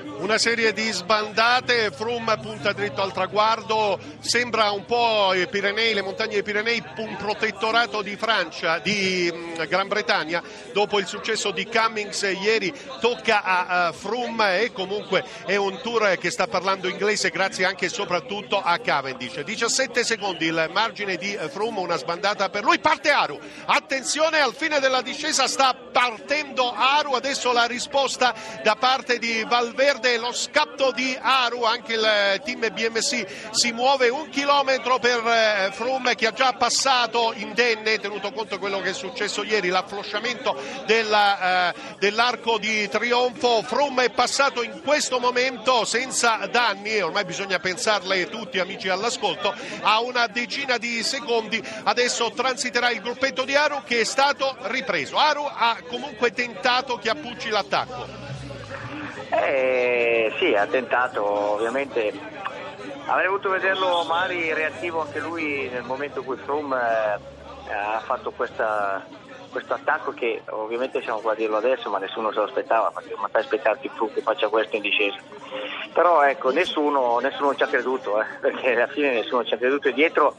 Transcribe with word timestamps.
Una 0.00 0.38
serie 0.38 0.72
di 0.72 0.88
sbandate, 0.92 1.90
Froome 1.90 2.38
punta 2.38 2.72
dritto 2.72 3.02
al 3.02 3.12
traguardo, 3.12 3.98
sembra 4.20 4.70
un 4.70 4.84
po' 4.84 5.32
Pirenei, 5.50 5.92
le 5.92 6.02
montagne 6.02 6.34
dei 6.34 6.42
Pirenei, 6.44 6.80
un 6.98 7.16
protettorato 7.16 8.00
di 8.00 8.14
Francia, 8.14 8.78
di 8.78 9.28
mm, 9.32 9.62
Gran 9.66 9.88
Bretagna, 9.88 10.40
dopo 10.72 11.00
il 11.00 11.06
successo 11.06 11.50
di 11.50 11.66
Cummings 11.66 12.22
ieri 12.40 12.72
tocca 13.00 13.42
a 13.42 13.92
Froome 13.92 14.60
e 14.60 14.72
comunque 14.72 15.24
è 15.44 15.56
un 15.56 15.80
tour 15.82 16.16
che 16.18 16.30
sta 16.30 16.46
parlando 16.46 16.86
inglese 16.86 17.30
grazie 17.30 17.64
anche 17.64 17.86
e 17.86 17.88
soprattutto 17.88 18.60
a 18.60 18.78
Cavendish. 18.78 19.40
17 19.40 20.04
secondi 20.04 20.46
il 20.46 20.70
margine 20.72 21.16
di 21.16 21.36
Froome, 21.48 21.80
una 21.80 21.96
sbandata 21.96 22.50
per 22.50 22.62
lui, 22.62 22.78
parte 22.78 23.10
Aru, 23.10 23.38
attenzione 23.66 24.38
al 24.38 24.54
fine 24.54 24.78
della 24.78 25.02
discesa 25.02 25.48
sta 25.48 25.74
partendo 25.74 26.72
Aru, 26.72 27.14
adesso 27.14 27.52
la 27.52 27.64
risposta 27.64 28.32
da 28.62 28.76
parte 28.76 29.18
di 29.18 29.44
Valverde 29.48 29.87
lo 30.18 30.32
scatto 30.32 30.92
di 30.92 31.16
Aru, 31.18 31.62
anche 31.62 31.94
il 31.94 32.42
team 32.44 32.70
BMC 32.70 33.26
si 33.52 33.72
muove 33.72 34.10
un 34.10 34.28
chilometro 34.28 34.98
per 34.98 35.26
eh, 35.26 35.70
Froome 35.72 36.14
che 36.14 36.26
ha 36.26 36.32
già 36.32 36.52
passato 36.52 37.32
indenne, 37.34 37.98
tenuto 37.98 38.30
conto 38.32 38.58
quello 38.58 38.82
che 38.82 38.90
è 38.90 38.92
successo 38.92 39.42
ieri, 39.42 39.68
l'afflosciamento 39.68 40.54
della, 40.84 41.70
eh, 41.70 41.74
dell'arco 41.98 42.58
di 42.58 42.86
trionfo. 42.88 43.62
Froome 43.62 44.04
è 44.04 44.10
passato 44.10 44.62
in 44.62 44.82
questo 44.82 45.18
momento 45.18 45.86
senza 45.86 46.46
danni, 46.50 47.00
ormai 47.00 47.24
bisogna 47.24 47.58
pensarle 47.58 48.28
tutti 48.28 48.58
amici 48.58 48.90
all'ascolto, 48.90 49.54
a 49.80 50.00
una 50.02 50.26
decina 50.26 50.76
di 50.76 51.02
secondi. 51.02 51.62
Adesso 51.84 52.30
transiterà 52.32 52.90
il 52.90 53.00
gruppetto 53.00 53.44
di 53.44 53.54
Aru 53.54 53.82
che 53.84 54.00
è 54.00 54.04
stato 54.04 54.54
ripreso. 54.64 55.16
Aru 55.16 55.48
ha 55.50 55.78
comunque 55.88 56.30
tentato 56.30 56.98
Chiappucci 56.98 57.48
l'attacco. 57.48 58.27
Eh, 59.30 60.32
sì, 60.38 60.54
ha 60.54 60.66
tentato, 60.66 61.24
ovviamente. 61.24 62.12
Avrei 63.06 63.26
voluto 63.26 63.50
vederlo 63.50 64.04
Mari 64.04 64.52
reattivo 64.52 65.00
anche 65.00 65.18
lui 65.18 65.68
nel 65.72 65.82
momento 65.84 66.20
in 66.20 66.24
cui 66.26 66.36
Froome 66.36 66.76
eh, 66.76 67.18
ha 67.70 68.00
fatto 68.00 68.30
questa, 68.30 69.04
questo 69.50 69.74
attacco 69.74 70.12
che 70.12 70.42
ovviamente 70.50 71.02
siamo 71.02 71.18
qua 71.18 71.32
a 71.32 71.36
dirlo 71.36 71.56
adesso 71.56 71.90
ma 71.90 71.98
nessuno 71.98 72.30
se 72.30 72.38
lo 72.38 72.44
aspettava 72.44 72.90
perché 72.94 73.14
ma 73.16 73.28
fai 73.28 73.42
aspettarti 73.42 73.90
Froome 73.94 74.12
che 74.14 74.22
faccia 74.22 74.48
questo 74.48 74.76
in 74.76 74.82
discesa 74.82 75.18
però 75.92 76.22
ecco 76.22 76.50
nessuno, 76.50 77.18
nessuno 77.18 77.54
ci 77.54 77.62
ha 77.62 77.68
creduto 77.68 78.20
eh, 78.20 78.24
perché 78.40 78.74
alla 78.74 78.86
fine 78.86 79.12
nessuno 79.12 79.44
ci 79.44 79.54
ha 79.54 79.58
creduto 79.58 79.88
e 79.88 79.92
dietro 79.92 80.34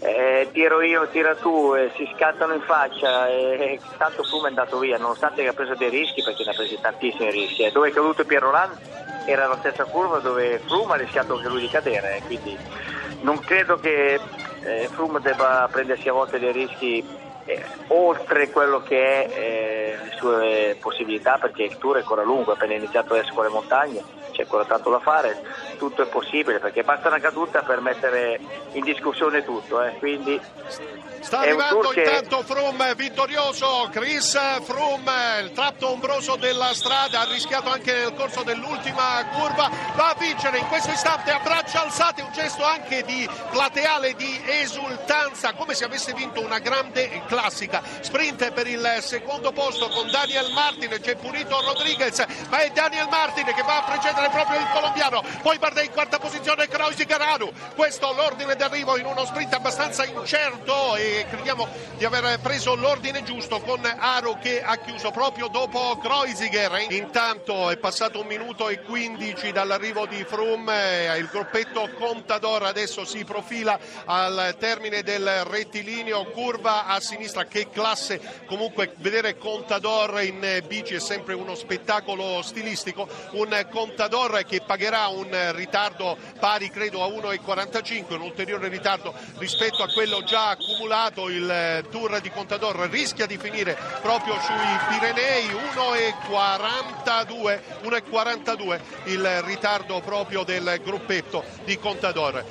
eh, 0.00 0.48
tiro 0.52 0.82
io, 0.82 1.08
tira 1.08 1.34
tu, 1.34 1.72
eh, 1.74 1.90
si 1.96 2.06
scattano 2.14 2.52
in 2.52 2.60
faccia 2.60 3.26
e 3.28 3.80
tanto 3.96 4.22
Froome 4.22 4.46
è 4.46 4.50
andato 4.50 4.78
via, 4.78 4.98
nonostante 4.98 5.42
che 5.42 5.48
ha 5.48 5.54
preso 5.54 5.74
dei 5.74 5.88
rischi, 5.88 6.22
perché 6.22 6.44
ne 6.44 6.50
ha 6.50 6.54
presi 6.54 6.78
tantissimi 6.78 7.30
rischi. 7.30 7.62
Eh. 7.62 7.72
Dove 7.72 7.88
è 7.88 7.92
caduto 7.92 8.24
Piero 8.24 8.46
Roland 8.46 8.76
era 9.24 9.46
la 9.46 9.56
stessa 9.58 9.84
curva 9.84 10.18
dove 10.18 10.58
Froome 10.58 10.94
ha 10.94 10.96
rischiato 10.96 11.36
anche 11.36 11.48
lui 11.48 11.62
di 11.62 11.68
cadere, 11.68 12.16
eh, 12.16 12.22
quindi 12.22 12.56
non 13.22 13.38
credo 13.38 13.78
che 13.78 14.20
eh, 14.64 14.88
Froome 14.92 15.20
debba 15.20 15.68
prendersi 15.70 16.08
a 16.08 16.12
volte 16.12 16.38
dei 16.38 16.52
rischi 16.52 17.04
eh, 17.46 17.62
oltre 17.88 18.50
quello 18.50 18.82
che 18.82 19.26
è 19.26 19.38
eh, 19.38 20.04
le 20.04 20.10
sue 20.16 20.76
possibilità 20.80 21.36
perché 21.38 21.64
il 21.64 21.76
tour 21.76 21.96
è 21.96 22.00
ancora 22.00 22.22
lungo, 22.22 22.52
appena 22.52 22.74
iniziato 22.74 23.12
adesso 23.12 23.34
con 23.34 23.44
le 23.44 23.50
montagne, 23.50 24.02
c'è 24.32 24.42
ancora 24.42 24.64
tanto 24.64 24.90
da 24.90 24.98
fare, 24.98 25.42
tutto 25.76 26.02
è 26.02 26.06
possibile 26.06 26.58
perché 26.58 26.82
basta 26.82 27.08
una 27.08 27.20
caduta 27.20 27.62
per 27.62 27.80
mettere 27.80 28.40
in 28.72 28.82
discussione 28.82 29.44
tutto, 29.44 29.82
eh. 29.82 29.92
quindi 29.98 30.40
Sta 31.24 31.38
arrivando 31.38 31.90
intanto 31.94 32.38
che... 32.38 32.44
Froome 32.44 32.94
vittorioso, 32.94 33.88
Chris 33.90 34.38
Froome, 34.62 35.40
il 35.40 35.52
tratto 35.52 35.88
ombroso 35.90 36.36
della 36.36 36.74
strada, 36.74 37.20
ha 37.20 37.24
rischiato 37.24 37.70
anche 37.70 37.92
nel 37.94 38.14
corso 38.14 38.42
dell'ultima 38.42 39.24
curva, 39.32 39.70
va 39.94 40.10
a 40.10 40.14
vincere 40.18 40.58
in 40.58 40.68
questo 40.68 40.90
istante 40.90 41.30
a 41.30 41.38
braccia 41.38 41.82
alzate, 41.82 42.20
un 42.20 42.30
gesto 42.32 42.62
anche 42.62 43.02
di 43.04 43.26
plateale 43.50 44.14
di 44.14 44.42
esultanza, 44.44 45.54
come 45.54 45.74
se 45.74 45.84
avesse 45.84 46.12
vinto 46.12 46.42
una 46.42 46.58
grande 46.58 47.22
classica. 47.26 47.82
Sprint 48.00 48.52
per 48.52 48.66
il 48.66 48.98
secondo 49.00 49.50
posto 49.52 49.88
con 49.88 50.10
Daniel 50.10 50.52
Martin, 50.52 50.98
c'è 51.00 51.16
Purito 51.16 51.58
Rodriguez, 51.62 52.22
ma 52.50 52.58
è 52.58 52.70
Daniel 52.70 53.08
Martin 53.08 53.46
che 53.46 53.62
va 53.62 53.78
a 53.78 53.82
precedere 53.82 54.28
proprio 54.28 54.60
il 54.60 54.68
colombiano, 54.74 55.22
poi 55.40 55.56
guarda 55.56 55.80
in 55.80 55.90
quarta 55.90 56.18
posizione 56.18 56.68
Croisi 56.68 57.06
Garanu, 57.06 57.50
questo 57.74 58.12
l'ordine 58.12 58.56
d'arrivo 58.56 58.98
in 58.98 59.06
uno 59.06 59.24
sprint 59.24 59.54
abbastanza 59.54 60.04
incerto 60.04 60.96
e 60.96 61.12
crediamo 61.22 61.68
di 61.96 62.04
aver 62.04 62.40
preso 62.40 62.74
l'ordine 62.74 63.22
giusto 63.22 63.60
con 63.60 63.80
Aro 63.84 64.36
che 64.40 64.62
ha 64.62 64.76
chiuso 64.78 65.12
proprio 65.12 65.46
dopo 65.46 65.96
Kreuziger. 65.98 66.86
Intanto 66.90 67.70
è 67.70 67.76
passato 67.76 68.20
un 68.20 68.26
minuto 68.26 68.68
e 68.68 68.80
15 68.80 69.52
dall'arrivo 69.52 70.06
di 70.06 70.24
Froome, 70.24 71.14
il 71.16 71.28
gruppetto 71.30 71.88
Contador 71.96 72.64
adesso 72.64 73.04
si 73.04 73.24
profila 73.24 73.78
al 74.06 74.56
termine 74.58 75.02
del 75.02 75.44
rettilineo, 75.44 76.24
curva 76.30 76.86
a 76.86 76.98
sinistra, 77.00 77.44
che 77.44 77.70
classe 77.70 78.42
comunque 78.46 78.94
vedere 78.96 79.38
Contador 79.38 80.20
in 80.22 80.62
bici 80.66 80.94
è 80.94 81.00
sempre 81.00 81.34
uno 81.34 81.54
spettacolo 81.54 82.42
stilistico, 82.42 83.08
un 83.32 83.66
Contador 83.70 84.44
che 84.44 84.62
pagherà 84.62 85.06
un 85.06 85.52
ritardo 85.52 86.16
pari 86.40 86.70
credo 86.70 87.04
a 87.04 87.08
1,45, 87.08 88.14
un 88.14 88.22
ulteriore 88.22 88.68
ritardo 88.68 89.14
rispetto 89.38 89.82
a 89.82 89.88
quello 89.88 90.24
già 90.24 90.48
accumulato 90.48 91.02
iniziato 91.04 91.28
il 91.28 91.50
eh, 91.50 91.84
tour 91.90 92.18
di 92.20 92.30
Contador, 92.30 92.88
rischia 92.88 93.26
di 93.26 93.36
finire 93.36 93.76
proprio 94.00 94.40
sui 94.40 94.54
Pirenei, 94.88 95.48
1,42, 95.48 97.60
1,42 97.82 98.80
il 99.04 99.42
ritardo 99.42 100.00
proprio 100.00 100.44
del 100.44 100.80
gruppetto 100.82 101.44
di 101.64 101.78
Contador. 101.78 102.44